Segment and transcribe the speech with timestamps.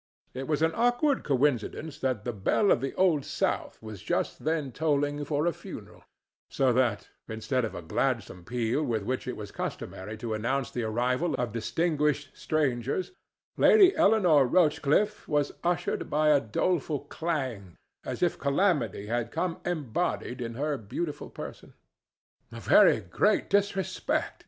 [0.33, 4.71] It was an awkward coincidence that the bell of the Old South was just then
[4.71, 6.03] tolling for a funeral;
[6.49, 10.81] so that, instead of a gladsome peal with which it was customary to announce the
[10.81, 13.11] arrival of distinguished strangers,
[13.57, 20.41] Lady Eleanore Rochcliffe was ushered by a doleful clang, as if calamity had come embodied
[20.41, 21.75] in her beautiful person.
[22.51, 24.39] "A very great disrespect!"